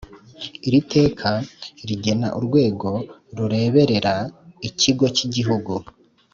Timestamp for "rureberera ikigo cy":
3.37-5.23